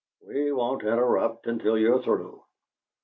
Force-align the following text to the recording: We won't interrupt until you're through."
We 0.27 0.51
won't 0.51 0.81
interrupt 0.81 1.45
until 1.45 1.77
you're 1.77 2.01
through." 2.01 2.41